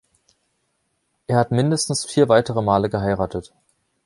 Er 1.27 1.37
hat 1.37 1.51
mindestens 1.51 2.07
vier 2.07 2.27
weitere 2.27 2.63
Male 2.63 2.89
geheiratet. 2.89 3.53